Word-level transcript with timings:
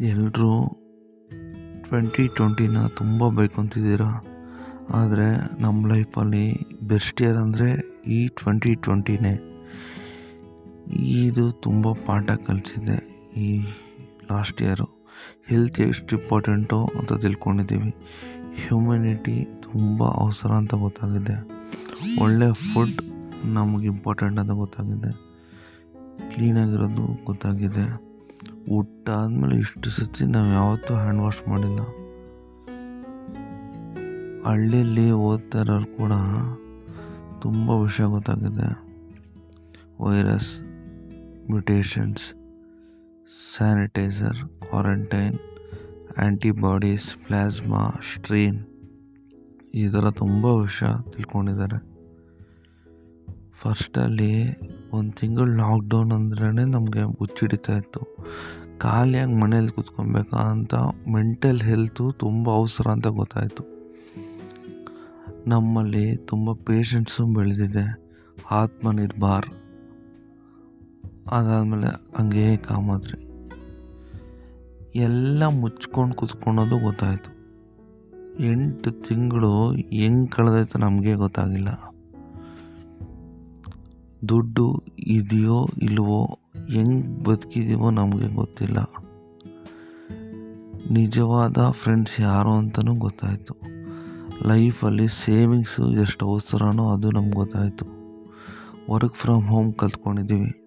ಎಲ್ಲರೂ 0.00 0.80
ಟ್ವೆಂಟಿ 1.88 2.28
ಟ್ವೆಂಟಿನ 2.28 2.86
ತುಂಬ 2.86 3.28
ಬೈಕೊತಿದ್ದೀರ? 3.28 4.00
ಆದರೆ 4.90 5.60
ನಮ್ಮ 5.60 5.86
ಲೈಫಲ್ಲಿ 5.86 6.66
ಬೆಸ್ಟ್ 6.82 7.22
ಇಯರ್ 7.22 7.36
ಅಂದರೆ 7.36 7.98
ಈ 8.06 8.26
ಟ್ವೆಂಟಿ 8.28 8.74
ಟ್ವೆಂಟಿನೇ. 8.74 9.34
ಇದು 10.96 11.50
ತುಂಬ 11.50 11.92
ಪಾಠ 11.92 12.30
ಕಲಿಸಿದೆ 12.30 12.96
ಈ 13.36 13.62
ಲಾಸ್ಟ್ 14.30 14.62
ಇಯರು. 14.62 15.06
ಹೆಲ್ತ್ 15.46 15.80
ಎಷ್ಟು 15.80 16.18
ಇಂಪಾರ್ಟೆಂಟು 16.18 16.84
ಅಂತ 16.84 17.12
ತಿಳ್ಕೊಂಡಿದ್ದೀವಿ. 17.12 17.90
ಹ್ಯುಮ್ಯಾನಿಟಿ 18.66 19.44
ತುಂಬ 19.44 20.04
ಅವಸರ 20.04 20.52
ಅಂತ 20.52 20.74
ಗೊತ್ತಾಗಿದೆ. 20.74 21.48
ಒಳ್ಳೆ 22.20 22.52
ಫುಡ್ 22.52 23.00
ನಮಗೆ 23.44 23.86
ಇಂಪಾರ್ಟೆಂಟ್ 23.86 24.38
ಅಂತ 24.38 24.50
ಗೊತ್ತಾಗಿದೆ. 24.50 25.12
ಕ್ಲೀನಾಗಿರೋದು 26.34 27.24
ಗೊತ್ತಾಗಿದೆ. 27.26 28.07
ಊಟ 28.70 29.10
ಆದಮೇಲೆ 29.10 29.56
ಇಷ್ಟು 29.56 29.90
ಸತಿ 29.90 30.24
ನಾವು 30.24 30.52
ಯಾವತ್ತೂ 30.52 30.94
ಹ್ಯಾಂಡ್ 30.94 31.20
ವಾಶ್ 31.20 31.48
ಮಾಡಿಲ್ಲ. 31.48 31.80
ಹಳ್ಳಿಯಲ್ಲಿ 34.46 35.10
ಓದ್ತಾ 35.10 35.60
ಇರೋರು 35.60 35.96
ಕೂಡ 35.96 36.12
ತುಂಬ 37.40 37.70
ವಿಷಯ 37.70 38.04
ಗೊತ್ತಾಗಿದೆ. 38.04 38.68
Virus 40.00 40.60
mutations 41.50 42.34
sanitiser 43.56 44.36
quarantine 44.36 45.38
antibodies 46.18 47.16
plasma 47.16 47.90
strain 48.14 48.58
ಈ 49.74 49.88
ಥರ 49.88 50.10
ತುಂಬ 50.10 50.44
ವಿಷಯ 50.44 50.86
ತಿಳ್ಕೊಂಡಿದ್ದಾರೆ. 51.10 51.78
ಫಸ್ಟಲ್ಲಿ 53.54 54.32
ಒಂದು 54.92 55.12
ತಿಂಗಳು 55.12 55.56
ಲಾಕ್ಡೌನ್ 55.56 56.12
ಅಂದ್ರೇ 56.12 56.64
ನಮಗೆ 56.64 57.18
ಹುಚ್ಚಿಡಿತಾ 57.18 57.76
ಇತ್ತು. 57.76 58.00
ಖಾಲಿಯಾಗಿ 58.78 59.34
ಮನೇಲಿ 59.34 59.68
ಕೂತ್ಕೊಬೇಕಾ 59.68 60.38
ಅಂತ 60.38 60.74
ಮೆಂಟಲ್ 61.08 61.60
ಹೆಲ್ತು 61.60 62.10
ತುಂಬ 62.10 62.50
ಅವಸರ 62.50 62.90
ಅಂತ 62.90 63.06
ಗೊತ್ತಾಯಿತು. 63.06 63.64
ನಮ್ಮಲ್ಲಿ 65.46 66.16
ತುಂಬ 66.16 66.52
ಪೇಷನ್ಸು 66.52 67.26
ಬೆಳೆದಿದೆ. 67.26 68.08
ಆತ್ಮನಿರ್ಭರ್. 68.50 69.46
ಅದಾದಮೇಲೆ 71.30 71.86
ಹಂಗೇ 72.18 72.56
ಕಾಮಾದ್ರಿ. 72.56 73.28
ಎಲ್ಲ 74.98 75.46
ಮುಚ್ಕೊಂಡು 75.46 76.14
ಕೂತ್ಕೊಳೋದು 76.14 76.78
ಗೊತ್ತಾಯಿತು. 76.78 77.38
ಎಂಟು 78.44 78.90
ತಿಂಗಳು 78.90 79.72
ಹೆಂಗೆ 79.72 80.26
ಕಳೆದೈತೆ 80.26 80.80
ನಮಗೆ 80.80 81.14
ಗೊತ್ತಾಗಿಲ್ಲ. 81.14 81.87
ದುಡ್ಡು 84.28 84.82
ಇದೆಯೋ 84.98 85.68
ಇಲ್ವೋ, 85.82 86.38
ಹೆಂಗೆ 86.68 87.24
ಬದುಕಿದೀವೋ 87.24 87.90
ನಮಗೆ 87.90 88.34
ಗೊತ್ತಿಲ್ಲ. 88.34 88.78
ನಿಜವಾದ 90.90 91.68
ಫ್ರೆಂಡ್ಸ್ 91.70 92.20
ಯಾರು 92.20 92.52
ಅಂತಲೂ 92.52 92.94
ಗೊತ್ತಾಯಿತು. 92.94 93.56
ಲೈಫಲ್ಲಿ 94.46 95.08
ಸೇವಿಂಗ್ಸು 95.08 95.92
ಎಷ್ಟು 95.92 96.26
ಅವಸರನೋ 96.26 96.90
ಅದು 96.90 97.10
ನಮ್ಗೆ 97.10 97.32
ಗೊತ್ತಾಯಿತು. 97.32 97.84
ವರ್ಕ್ 98.90 99.14
ಫ್ರಮ್ 99.14 99.48
ಹೋಮ್ 99.48 99.74
ಕಲ್ತ್ಕೊಂಡಿದ್ದೀವಿ 99.74 100.64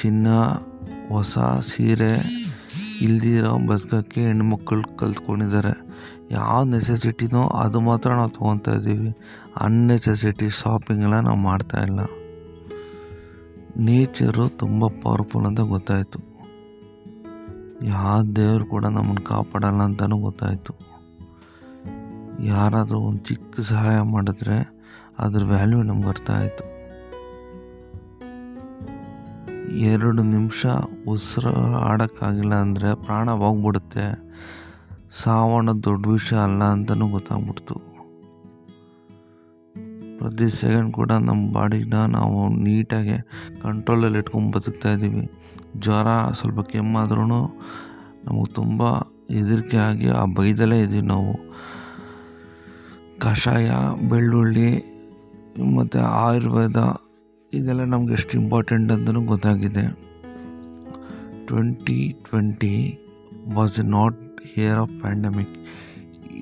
ಚಿನ್ನ, 0.00 0.28
ಹೊಸ 1.08 1.38
ಸೀರೆ 1.60 2.39
ಇಲ್ದಿರೋ 3.00 3.58
ಬದುಕೋಕ್ಕೆ 3.58 4.22
ಹೆಣ್ಮಕ್ಳು 4.26 4.96
ಕಲ್ತ್ಕೊಂಡಿದ್ದಾರೆ. 4.96 5.72
ಯಾವ 6.30 6.64
ನೆಸೆಸಿಟಿನೋ 6.64 7.46
ಅದು 7.46 7.80
ಮಾತ್ರ 7.80 8.10
ನಾವು 8.10 8.30
ತೊಗೊತಾ 8.30 8.70
ಇದ್ದೀವಿ. 8.70 9.16
ಅನ್ನೆಸೆಸಿಟಿ 9.60 10.48
ಶಾಪಿಂಗ್ 10.48 11.02
ಎಲ್ಲ 11.02 11.20
ನಾವು 11.20 11.36
ಮಾಡ್ತಾಯಿಲ್ಲ 11.36 12.00
ನೇಚರು 13.76 14.48
ತುಂಬ 14.48 14.86
ಪವರ್ಫುಲ್ 14.86 15.46
ಅಂತ 15.46 15.60
ಗೊತ್ತಾಯಿತು. 15.60 16.18
ಯಾವ 17.82 18.22
ದೇವರು 18.22 18.64
ಕೂಡ 18.64 18.84
ನಮ್ಮನ್ನು 18.84 19.24
ಕಾಪಾಡಲ್ಲ 19.24 19.82
ಅಂತಲೂ 19.82 20.16
ಗೊತ್ತಾಯಿತು. 20.16 20.74
ಯಾರಾದರೂ 22.44 22.98
ಒಂದು 22.98 23.18
ಚಿಕ್ಕ 23.18 23.60
ಸಹಾಯ 23.60 24.00
ಮಾಡಿದ್ರೆ 24.00 24.80
ಅದ್ರ 25.18 25.44
ವ್ಯಾಲ್ಯೂ 25.44 25.82
ನಮ್ಗೆ 25.82 26.08
ಅರ್ಥ 26.08 26.30
ಆಯಿತು. 26.30 26.69
ಎರಡು 29.70 30.22
ನಿಮಿಷ 30.22 30.66
ಉಸಿರು 31.08 31.76
ಆಡೋಕ್ಕಾಗಿಲ್ಲ 31.76 32.54
ಅಂದರೆ 32.54 32.94
ಪ್ರಾಣ 32.94 33.30
ಹೋಗ್ಬಿಡುತ್ತೆ. 33.30 34.30
ಸಾವಣ 35.10 35.70
ದೊಡ್ಡ 35.70 36.06
ವಿಷಯ 36.06 36.36
ಅಲ್ಲ 36.36 36.64
ಅಂತಲೂ 36.64 37.08
ಗೊತ್ತಾಗ್ಬಿಡ್ತು. 37.08 37.74
ಪ್ರತಿ 40.18 40.50
ಸೆಕೆಂಡ್ 40.50 40.92
ಕೂಡ 40.92 41.12
ನಮ್ಮ 41.12 41.52
ಬಾಡಿನ 41.52 41.94
ನಾವು 41.94 42.48
ನೀಟಾಗಿ 42.48 43.18
ಕಂಟ್ರೋಲಲ್ಲಿ 43.62 44.18
ಇಟ್ಕೊಂಡು 44.18 44.58
ಬದುಕ್ತಾ 44.58 44.92
ಇದ್ದೀವಿ. 44.92 45.30
ಜ್ವರ, 45.78 46.32
ಸ್ವಲ್ಪ 46.32 46.60
ಕೆಮ್ಮಾದ್ರೂ 46.60 47.24
ನಮಗೆ 47.24 48.52
ತುಂಬ 48.52 48.82
ಹೆದರಿಕೆ 49.30 49.76
ಆಗಿ 49.76 50.08
ಆ 50.08 50.24
ಬೈದಲ್ಲೇ 50.24 50.80
ಇದ್ದೀವಿ 50.80 51.06
ನಾವು. 51.06 51.52
ಕಷಾಯ, 53.18 53.70
ಬೆಳ್ಳುಳ್ಳಿ, 54.08 55.00
ಮತ್ತು 55.76 55.98
ಆಯುರ್ವೇದ 55.98 56.76
ಇದೆಲ್ಲ 57.52 57.84
ನಮ್ಗೆ 57.84 58.12
ಎಷ್ಟು 58.12 58.32
ಇಂಪಾರ್ಟೆಂಟ್ 58.40 58.92
ಅಂತಲೂ 58.92 59.20
ಗೊತ್ತಾಗಿದೆ. 59.22 59.84
Twenty 61.46 61.96
twenty 62.26 62.74
was 63.52 63.80
not 63.94 64.18
year 64.56 64.78
of 64.78 64.92
pandemic 65.00 65.54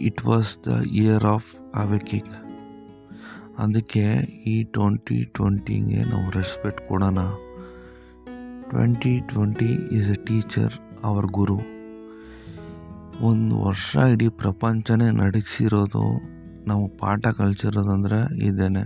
it 0.08 0.20
was 0.26 0.50
the 0.66 0.74
year 1.02 1.24
of 1.24 1.48
ಅವೆಕಿಕ್ 1.74 2.34
ಅದಕ್ಕೆ 3.58 4.04
ಈ 4.46 4.56
ಟ್ವೆಂಟಿ 4.74 5.19
ಟ್ವೆಂಟಿಗೆ 5.36 6.02
ನಾವು 6.10 6.26
ರೆಸ್ಪೆಕ್ಟ್ 6.30 6.82
ಕೊಡೋಣ. 6.88 7.20
Twenty 8.70 9.14
twenty 9.20 9.70
is 9.96 10.10
a 10.10 10.19
teacher 10.26 10.76
our 11.04 11.28
ಗುರು 11.38 11.58
ಒಂದು 13.20 13.54
ವರ್ಷ 13.62 13.96
ಇಡೀ 14.12 14.28
ಪ್ರಪಂಚನೇ 14.42 15.10
ನಡೆಸಿರೋದು 15.22 16.04
ನಾವು 16.66 16.86
ಪಾಠ 17.00 17.26
ಕಲಿಸಿರೋದಂದ್ರೆ 17.38 18.20
ಇದೇನೆ. 18.44 18.84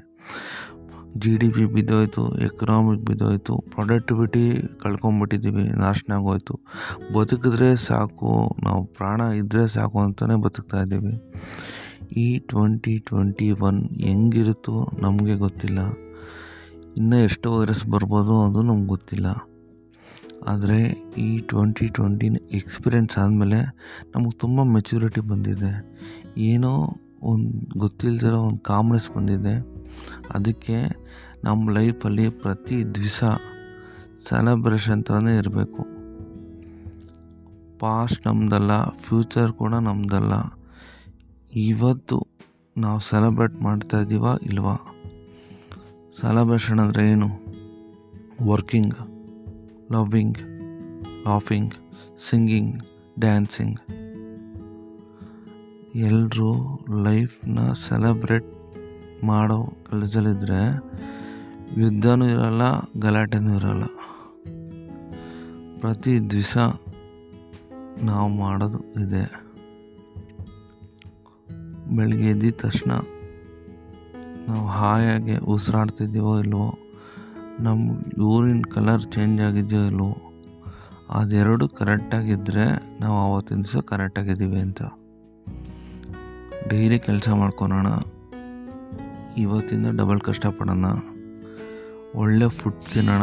ಜಿ 1.17 1.37
ಡಿ 1.37 1.49
ಪಿ 1.49 1.65
ಬಿದ್ದೋಯ್ತು 1.65 2.37
ಎಕನಾಮಿಕ್ 2.39 3.03
ಬಿದ್ದೋಯ್ತು 3.03 3.57
ಪ್ರೊಡಕ್ಟಿವಿಟಿ 3.57 4.63
ಕಳ್ಕೊಂಬಿಟ್ಟಿದ್ದೀವಿ, 4.83 5.63
ನಾಶನ 5.63 6.13
ಆಗೋಯ್ತು. 6.13 6.61
ಬದುಕಿದ್ರೆ 7.15 7.77
ಸಾಕು, 7.77 8.57
ನಾವು 8.65 8.85
ಪ್ರಾಣ 8.85 9.21
ಇದ್ದರೆ 9.21 9.67
ಸಾಕು 9.67 9.99
ಅಂತಲೇ 9.99 10.35
ಬದುಕ್ತಾ 10.35 10.83
ಇದ್ದೀವಿ. 10.83 11.15
ಈ 12.17 12.39
ಟ್ವೆಂಟಿ 12.39 12.99
ಟ್ವೆಂಟಿ 12.99 13.51
ಒನ್ 13.51 13.91
ಹೆಂಗಿರುತ್ತೋ 14.01 14.91
ನಮಗೆ 14.99 15.37
ಗೊತ್ತಿಲ್ಲ. 15.37 15.79
ಇನ್ನೂ 16.97 17.17
ಎಷ್ಟು 17.17 17.59
ವೈರಸ್ 17.59 17.87
ಬರ್ಬೋದು 17.87 18.43
ಅದು 18.43 18.63
ನಮ್ಗೆ 18.63 18.87
ಗೊತ್ತಿಲ್ಲ. 18.87 19.27
ಆದರೆ 20.49 20.79
ಈ 21.19 21.39
ಟ್ವೆಂಟಿ 21.39 21.87
ಟ್ವೆಂಟಿನ 21.89 22.37
ಎಕ್ಸ್ಪೀರಿಯೆನ್ಸ್ 22.53 23.19
ಆದಮೇಲೆ 23.19 23.61
ನಮಗೆ 24.15 24.39
ತುಂಬ 24.39 24.63
ಮೆಚುರಿಟಿ 24.63 25.21
ಬಂದಿದೆ. 25.21 26.03
ಏನೋ 26.37 26.99
ಒಂದು 27.23 27.79
ಗೊತ್ತಿಲ್ಲದಿರೋ 27.79 28.39
ಒಂದು 28.39 28.61
ಕಾಮ್ನೆಸ್ 28.61 29.17
ಬಂದಿದೆ. 29.17 29.82
ಅದಕ್ಕೆ 30.31 31.03
ನಮ್ಮ 31.45 31.71
ಲೈಫಲ್ಲಿ 31.71 32.29
ಪ್ರತಿ 32.29 32.95
ದಿವಸ 32.95 33.25
ಸೆಲೆಬ್ರೇಷನ್ 34.29 35.05
ಥರನೇ 35.05 35.37
ಇರಬೇಕು. 35.37 35.83
ಪಾಸ್ಟ್ 37.79 38.27
ನಮ್ಮದಲ್ಲ 38.27 38.85
ಫ್ಯೂಚರ್ 38.85 39.53
ಕೂಡ 39.53 39.75
ನಮ್ಮದಲ್ಲ 39.75 40.33
ಇವತ್ತು 41.57 42.27
ನಾವು 42.79 43.01
ಸೆಲೆಬ್ರೇಟ್ 43.01 43.55
ಮಾಡ್ತಾ 43.55 44.01
ಇದ್ದೀವ 44.01 44.25
ಇಲ್ವಾ? 44.43 44.75
ಸೆಲೆಬ್ರೇಷನ್ 46.21 46.81
ಅಂದರೆ 46.81 47.11
ಏನು? 47.11 47.29
Working 48.47 48.95
loving 49.93 50.39
laughing 51.27 51.75
singing 52.31 52.83
dancing 53.21 53.81
ಎಲ್ಲರೂ 55.95 56.81
ಲೈಫ್ನ 57.03 57.73
ಸೆಲೆಬ್ರೇಟ್ 57.73 58.62
ಮಾಡೋ 59.25 59.63
ಕೆಲಸದಲ್ಲಿದ್ದರೆ 59.91 60.61
ಯುದ್ಧನೂ 61.77 62.25
ಇರಲ್ಲ, 62.25 62.63
ಗಲಾಟೆನೂ 63.01 63.57
ಇರಲ್ಲ. 63.57 63.85
ಪ್ರತಿ 65.81 66.31
ದಿವಸ 66.31 66.57
ನಾವು 68.03 68.29
ಮಾಡೋದು 68.29 68.79
ಇದೆ. 68.79 69.43
ಬೆಳಗ್ಗೆ 71.97 72.31
ಎದ್ದಿದ 72.31 72.55
ತಕ್ಷಣ 72.61 72.91
ನಾವು 74.49 74.67
ಹಾಯಾಗಿ 74.67 75.37
ಉಸಿರಾಡ್ತಿದ್ದೀವೋ 75.37 76.39
ಇಲ್ವೋ 76.39 76.79
ನಮ್ಮ 77.61 77.91
ಯೂರಿನ್ 78.19 78.65
ಕಲರ್ 78.65 79.03
ಚೇಂಜ್ 79.03 79.41
ಆಗಿದೆಯೋ 79.41 79.83
ಇಲ್ವೋ, 79.85 80.17
ಅದೆರಡು 81.11 81.69
ಕರೆಕ್ಟಾಗಿದ್ದರೆ 81.69 82.65
ನಾವು 83.01 83.17
ಆವತ್ತಿನ 83.17 83.57
ದಿವಸ 83.57 83.85
ಕರೆಕ್ಟಾಗಿದ್ದೀವಿ 83.85 84.59
ಅಂತ. 84.59 84.83
ಡೈಲಿ 86.69 86.99
ಕೆಲಸ 86.99 87.29
ಮಾಡ್ಕೊಳೋಣ. 87.29 87.87
ಇವತ್ತಿಂದ 89.37 89.87
ಡಬಲ್ 89.97 90.21
ಕಷ್ಟಪಡೋಣ. 90.21 90.85
ಒಳ್ಳೆ 92.15 92.49
ಫುಡ್ 92.49 92.81
ತಿನ್ನೋಣ. 92.93 93.23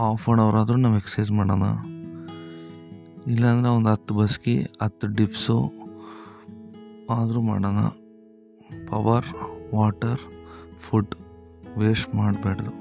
ಹಾಫ್ 0.00 0.28
ಆನ್ 0.28 0.40
ಅವರ್ 0.40 0.56
ಆದರೂ 0.56 0.76
ನಾವು 0.76 0.96
ಎಕ್ಸಸೈಸ್ 0.96 1.32
ಮಾಡೋಣ. 1.32 1.62
ಇಲ್ಲಾಂದರೆ 3.26 3.70
ಒಂದು 3.70 3.90
ಹತ್ತು 3.90 4.14
ಬಸ್ಕಿ, 4.14 4.62
ಹತ್ತು 4.82 5.06
ಡಿಪ್ಸು 5.06 5.72
ಆದರೂ 7.10 7.40
ಮಾಡೋಣ. 7.40 7.78
ಪವರ್ 8.88 9.26
ವಾಟರ್ 9.74 10.20
ಫುಡ್ 10.80 11.14
ವೇಸ್ಟ್ 11.78 12.14
ಮಾಡಬಾರ್ದು 12.14 12.80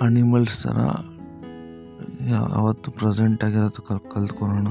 ಅನಿಮಲ್ಸ್ 0.00 0.62
ಥರ 0.62 0.76
ಯಾವತ್ತು 2.28 2.90
ಪ್ರೆಸೆಂಟ್ 2.90 3.44
ಆಗಿರೋದು 3.44 3.82
ಕಲ್, 3.82 4.10
ಕಲ್ತ್ಕೊಳೋಣ. 4.10 4.68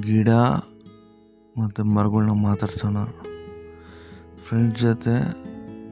ಗಿಡ 0.00 0.28
ಮತ್ತು 1.58 1.84
ಮರಗಳನ್ನ 1.84 2.30
ಮಾತಾಡ್ಸೋಣ. 2.30 2.96
ಫ್ರೆಂಡ್ಸ್ 4.48 4.82
ಜೊತೆ 4.82 5.14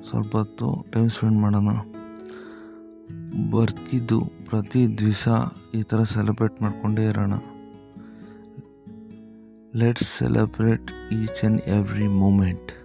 ಸ್ವಲ್ಪ 0.09 0.37
ಹೊತ್ತು 0.37 0.87
ಟೈಮ್ 0.93 1.11
ಸ್ಪೆಂಡ್ 1.11 1.39
ಮಾಡೋಣ. 1.39 1.71
ಬರ್ತಿದ್ದು 3.51 4.21
ಪ್ರತಿ 4.21 4.99
ದಿವಸ 4.99 5.29
ಈ 5.75 5.83
ಥರ 5.83 6.03
ಸೆಲೆಬ್ರೇಟ್ 6.03 6.63
ಮಾಡಿಕೊಂಡೇ 6.63 7.05
ಇರೋಣ. 7.05 7.35
Let's 9.77 10.19
celebrate 10.19 10.91
each 11.13 11.31
and 11.31 11.61
every 11.61 12.07
moment 12.07 12.84